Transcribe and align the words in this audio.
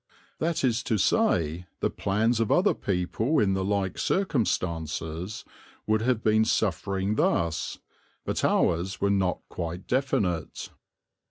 That 0.39 0.63
is 0.63 0.81
to 0.85 0.97
say 0.97 1.67
the 1.79 1.91
plans 1.91 2.39
of 2.39 2.51
other 2.51 2.73
people 2.73 3.37
in 3.39 3.53
the 3.53 3.63
like 3.63 3.99
circumstances 3.99 5.45
would 5.85 6.01
have 6.01 6.23
been 6.23 6.43
suffering 6.43 7.17
thus, 7.17 7.77
but 8.25 8.43
ours 8.43 8.99
were 8.99 9.11
not 9.11 9.41
quite 9.47 9.85
definite. 9.85 10.71